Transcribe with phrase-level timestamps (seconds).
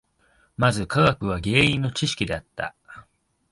[0.57, 2.73] まず科学は原因の知識であった。